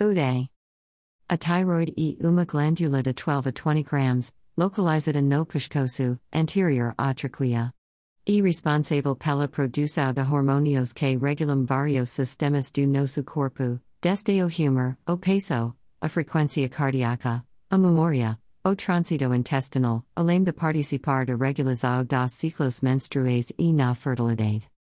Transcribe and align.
Ude. 0.00 0.48
A 1.30 1.36
thyroid 1.36 1.94
e 1.96 2.18
uma 2.20 2.44
glandula 2.44 3.00
de 3.00 3.12
12 3.12 3.46
a 3.46 3.52
20 3.52 3.84
grams, 3.84 4.32
localized 4.56 5.14
no 5.22 5.46
pescoço, 5.46 6.18
anterior 6.32 6.92
à. 6.98 7.14
E 8.26 8.42
responsável 8.42 9.14
pela 9.14 9.46
produção 9.46 10.12
de 10.12 10.22
hormônios 10.22 10.92
que 10.92 11.16
regulam 11.16 11.64
vários 11.64 12.10
sistemas 12.10 12.72
do 12.72 12.86
nosso 12.88 13.22
corpo, 13.22 13.80
desde 14.02 14.42
o 14.42 14.48
humor, 14.48 14.98
o 15.06 15.16
peso, 15.16 15.76
a 16.00 16.08
frequência 16.08 16.68
cardíaca, 16.68 17.44
a 17.70 17.78
memória, 17.78 18.36
o 18.64 18.74
transito 18.74 19.32
intestinal, 19.32 20.04
além 20.16 20.42
de 20.42 20.52
participar 20.52 21.26
da 21.26 21.36
regulação 21.36 22.04
dos 22.04 22.32
ciclos 22.32 22.80
menstruais 22.80 23.52
e 23.56 23.72
na 23.72 23.94
fertilidade. 23.94 24.73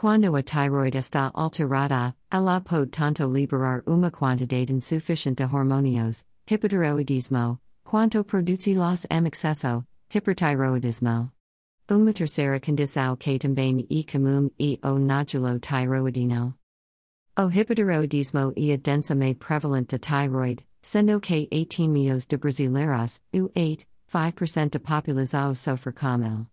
Quando 0.00 0.34
a 0.34 0.42
thyroid 0.42 0.96
está 0.96 1.30
alterada, 1.34 2.14
ela 2.32 2.58
pode 2.62 2.90
tanto 2.90 3.30
liberar 3.30 3.82
uma 3.86 4.10
quantidade 4.10 4.72
insuficiente 4.72 5.44
de 5.44 5.54
hormônios, 5.54 6.24
hipotiroidismo, 6.50 7.58
quanto 7.84 8.24
produzir 8.24 8.78
los 8.78 9.04
em 9.10 9.26
excesso, 9.26 9.84
hipertiroidismo. 10.08 11.30
Uma 11.90 12.14
terceira 12.14 12.58
condição 12.58 13.14
que 13.18 13.38
também 13.38 13.86
é 13.90 14.02
comum 14.10 14.50
é 14.58 14.78
o 14.88 14.98
nódulo 14.98 15.60
tiroidino. 15.60 16.54
O 17.38 17.50
hipotiroidismo 17.50 18.54
é 18.56 18.72
a 18.72 18.78
doença 18.78 19.14
mais 19.14 19.36
prevalente 19.36 19.98
de 19.98 19.98
thyroid, 19.98 20.64
sendo 20.80 21.20
que 21.20 21.46
18 21.52 21.90
milhões 21.90 22.26
de 22.26 22.38
brasileiros, 22.38 23.20
u 23.34 23.50
8, 23.54 23.84
5% 24.08 24.70
da 24.70 24.80
população 24.80 25.54
sofre 25.54 25.92
com 25.92 26.24
ele. 26.24 26.46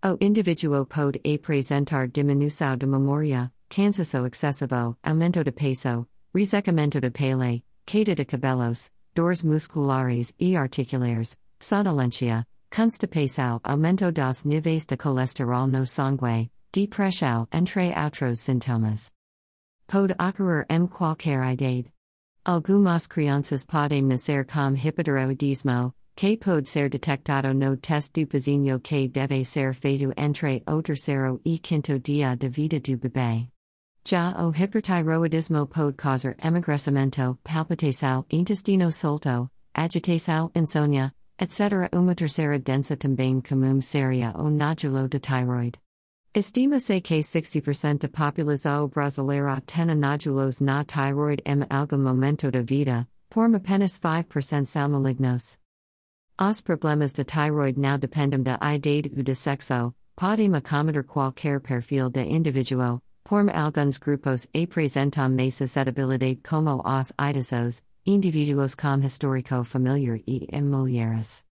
O 0.00 0.16
indivíduo 0.20 0.86
pode 0.86 1.20
apresentar 1.24 2.06
diminuição 2.06 2.76
de 2.76 2.86
memória, 2.86 3.50
cansaço 3.68 4.24
excessivo, 4.26 4.96
aumento 5.02 5.42
de 5.42 5.50
peso, 5.50 6.06
resecamento 6.32 7.00
de 7.00 7.10
pele, 7.10 7.64
queda 7.84 8.14
de 8.14 8.24
cabelos, 8.24 8.92
dores 9.12 9.42
musculares 9.42 10.32
e 10.38 10.54
articulares, 10.56 11.36
sonolência, 11.58 12.46
constipação, 12.70 13.60
aumento 13.64 14.12
dos 14.12 14.44
níveis 14.44 14.86
de 14.86 14.96
colesterol 14.96 15.66
no 15.66 15.84
sangue, 15.84 16.48
depressão, 16.72 17.48
entre 17.52 17.92
outros 17.92 18.38
sintomas. 18.38 19.10
Pode 19.88 20.12
ocorrer 20.12 20.64
em 20.70 20.86
qualquer 20.86 21.42
idade. 21.54 21.92
Algumas 22.44 23.08
crianças 23.08 23.66
podem 23.66 24.02
nascer 24.02 24.46
com 24.46 24.76
hipotiroidismo, 24.76 25.92
que 26.18 26.36
pode 26.36 26.68
ser 26.68 26.90
detectado 26.90 27.54
no 27.54 27.76
teste 27.76 28.24
do 28.24 28.26
pezinho 28.26 28.80
que 28.80 29.06
deve 29.06 29.44
ser 29.44 29.72
feito 29.72 30.12
entre 30.16 30.64
o 30.66 30.82
terceiro 30.82 31.40
e 31.44 31.60
quinto 31.60 31.96
dia 32.00 32.34
de 32.34 32.48
vida 32.48 32.80
do 32.80 32.96
bebê. 32.96 33.46
Já 34.04 34.34
o 34.44 34.50
hipertiroidismo 34.50 35.68
pode 35.68 35.96
causar 35.96 36.34
emagrecimento, 36.42 37.38
palpitação, 37.44 38.24
intestino 38.32 38.90
solto, 38.90 39.48
agitação, 39.72 40.50
insônia, 40.56 41.12
etc. 41.38 41.88
Uma 41.92 42.16
terceira 42.16 42.58
doença 42.58 42.96
também 42.96 43.40
comum 43.40 43.80
seria 43.80 44.32
o 44.36 44.50
nódulo 44.50 45.08
de 45.08 45.20
tiroid. 45.20 45.78
Estima-se 46.34 47.00
que 47.00 47.20
60% 47.20 47.98
da 47.98 48.08
população 48.08 48.88
brasileira 48.88 49.62
tenha 49.64 49.94
nódulos 49.94 50.58
na 50.58 50.82
tiroid 50.84 51.40
em 51.46 51.64
algum 51.70 52.02
momento 52.02 52.50
da 52.50 52.62
vida, 52.62 53.06
por 53.30 53.54
apenas 53.54 54.00
5% 54.00 54.66
são 54.66 54.88
malignos. 54.88 55.60
Os 56.40 56.60
problemas 56.60 57.12
de 57.12 57.24
tiroid 57.24 57.76
now 57.76 57.98
dependem 57.98 58.44
da 58.44 58.58
idade 58.62 59.10
ou 59.16 59.24
de 59.24 59.34
sexo, 59.34 59.92
podem 60.14 60.54
acomodar 60.54 61.02
qualquer 61.02 61.60
perfil 61.60 62.10
de 62.10 62.22
indivíduo, 62.22 63.00
por 63.24 63.50
alguns 63.50 63.98
grupos 63.98 64.48
apresentam 64.54 65.30
mais 65.30 65.56
suscetibilidade 65.56 66.40
como 66.48 66.80
os 66.84 67.12
idosos, 67.18 67.82
indivíduos 68.06 68.76
com 68.76 69.00
histórico 69.04 69.64
familiar 69.64 70.20
e 70.28 70.46
mulheres. 70.62 71.44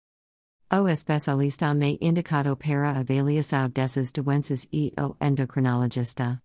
O 0.72 0.88
especialista 0.88 1.74
me 1.74 1.98
indicado 2.00 2.56
para 2.56 3.00
avaliação 3.00 3.68
dessas 3.72 4.12
doenças 4.12 4.68
e 4.72 4.94
o 5.00 5.16
endocrinologista. 5.20 6.40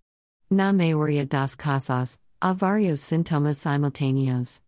Na 0.51 0.73
maioria 0.73 1.27
dos 1.27 1.55
casos, 1.57 2.19
há 2.41 2.55
vários 2.55 3.01
sintomas 3.01 3.59
simultâneos. 3.59 4.63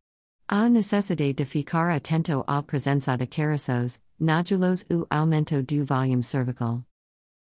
Há 0.49 0.69
necessidade 0.69 1.33
de 1.35 1.45
ficar 1.45 1.91
atento 1.91 2.45
à 2.47 2.63
presença 2.63 3.17
de 3.17 3.27
caroços, 3.27 4.01
nódulos 4.21 4.85
ou 4.91 5.07
aumento 5.09 5.63
do 5.63 5.85
volume 5.85 6.23
cervical. 6.23 6.85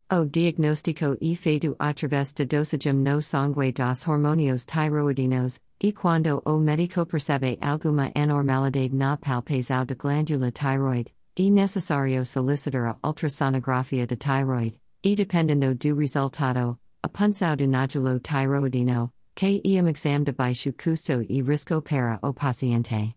O 0.09 0.25
diagnóstico 0.25 1.18
e 1.22 1.36
feito 1.36 1.75
através 1.78 2.34
de 2.34 2.46
dosagem 2.46 2.94
no 2.94 3.22
sangue 3.22 3.72
dos 3.74 4.08
hormônios 4.08 4.66
tiroidinos, 4.66 5.59
e 5.80 5.92
quando 5.92 6.42
o 6.46 6.58
médico 6.58 7.06
percebe 7.06 7.58
alguma 7.62 8.12
anormalidade 8.16 8.96
na 8.96 9.18
palpação 9.18 9.86
da 9.86 9.94
glândula 9.94 10.50
tiroid, 10.52 11.14
é 11.36 11.50
necessário 11.50 12.25
solicitar 12.25 12.98
a 13.04 13.08
ultrassonografia 13.08 14.08
de 14.08 14.16
tiroid, 14.16 14.75
e 15.04 15.14
dependendo 15.14 15.75
do 15.75 15.96
resultado, 15.96 16.80
a 17.04 17.09
punção 17.09 17.56
do 17.56 17.68
nódulo 17.68 18.19
tiroidino, 18.19 19.12
que 19.38 19.62
é 19.64 19.84
um 19.84 19.88
exame 19.88 20.25
de 20.25 20.31
baixo 20.31 20.74
custo 20.74 21.24
e 21.30 21.44
risco 21.44 21.80
para 21.84 22.18
o 22.24 22.34
paciente. 22.34 23.14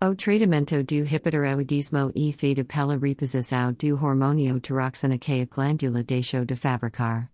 O 0.00 0.14
tratamento 0.14 0.84
do 0.84 1.04
hipotiroidismo 1.04 2.12
e 2.14 2.32
feito 2.32 2.64
pela 2.64 2.96
reposição 2.96 3.72
do 3.72 3.96
hormônio 3.96 4.60
tiroxina 4.60 5.18
que 5.18 5.42
a 5.42 5.46
glândula 5.46 6.04
deixou 6.04 6.44
de 6.44 6.54
fabricar. 6.54 7.28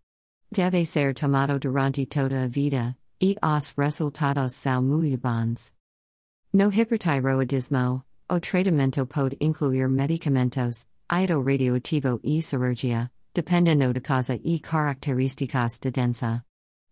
Deve 0.51 0.87
ser 0.87 1.13
tomado 1.13 1.59
durante 1.59 2.07
toda 2.07 2.45
a 2.45 2.49
vida, 2.49 2.97
e 3.21 3.37
os 3.43 3.75
resultados 3.77 4.55
são 4.55 4.83
muito 4.83 5.19
bons. 5.19 5.75
No 6.51 6.73
hipertiroidismo, 6.73 8.03
o 8.31 8.41
tratamento 8.41 9.05
pode 9.05 9.37
incluir 9.39 9.87
medicamentos, 9.87 10.87
iodo 11.13 11.43
radioativo 11.43 12.19
e 12.25 12.41
cirurgia, 12.41 13.11
dependendo 13.35 13.93
de 13.93 14.01
causa 14.01 14.41
e 14.43 14.59
características 14.59 15.79
de 15.79 15.91
doença. 15.91 16.43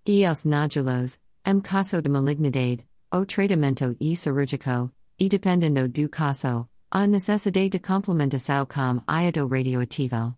E 0.08 0.24
os 0.24 0.44
nódulos, 0.44 1.18
em 1.44 1.60
caso 1.60 2.00
de 2.00 2.08
malignidade, 2.08 2.86
o 3.12 3.24
tratamento 3.26 3.96
e 3.98 4.14
cirúrgico, 4.14 4.92
e 5.18 5.28
dependendo 5.28 5.88
do 5.88 6.08
caso, 6.08 6.68
a 6.92 7.08
necessidade 7.08 7.70
de 7.70 7.80
complementação 7.80 8.66
com 8.66 9.02
iodo 9.10 9.48
radioativo. 9.48 10.36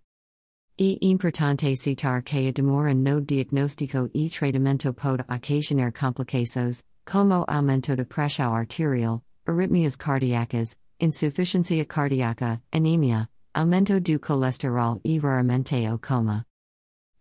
É 0.79 0.97
importante 1.03 1.77
citar 1.77 2.23
que 2.23 2.49
a 2.49 2.51
demora 2.51 2.95
no 2.95 3.21
diagnóstico 3.21 4.09
e 4.15 4.31
tratamento 4.31 4.95
pode 4.95 5.23
ocasionar 5.29 5.93
complicações, 5.93 6.87
como 7.05 7.45
aumento 7.47 7.95
de 7.95 8.07
pressão 8.07 8.55
arterial, 8.55 9.23
arritmias 9.47 9.97
cardíacas, 9.97 10.79
insuficiência 10.99 11.85
cardíaca, 11.85 12.63
anemia, 12.73 13.29
aumento 13.53 14.01
do 14.01 14.19
colesterol 14.19 14.99
e 15.05 15.19
raramente 15.19 15.87
o 15.93 15.99
coma. 15.99 16.48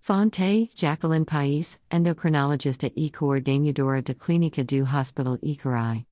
Fonte, 0.08 0.70
Jacqueline 0.74 1.26
Pais, 1.26 1.80
at 1.92 2.94
e 2.96 3.10
coordenadora 3.10 4.02
de 4.02 4.14
clínica 4.14 4.64
do 4.64 4.86
Hospital 4.86 5.38
Icarai. 5.44 6.06